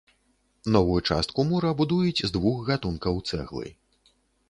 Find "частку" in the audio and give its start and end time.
1.09-1.45